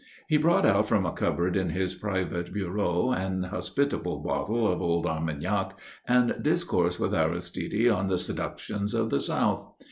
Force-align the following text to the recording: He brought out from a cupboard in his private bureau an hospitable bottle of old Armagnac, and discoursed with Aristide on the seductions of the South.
He 0.27 0.37
brought 0.37 0.65
out 0.65 0.87
from 0.87 1.05
a 1.05 1.11
cupboard 1.13 1.55
in 1.55 1.69
his 1.69 1.93
private 1.93 2.51
bureau 2.51 3.11
an 3.11 3.43
hospitable 3.43 4.17
bottle 4.23 4.67
of 4.67 4.81
old 4.81 5.05
Armagnac, 5.05 5.77
and 6.07 6.37
discoursed 6.41 6.99
with 6.99 7.13
Aristide 7.13 7.87
on 7.87 8.07
the 8.07 8.17
seductions 8.17 8.95
of 8.95 9.11
the 9.11 9.19
South. 9.21 9.71